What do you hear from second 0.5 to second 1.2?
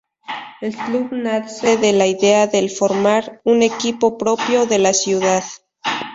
El club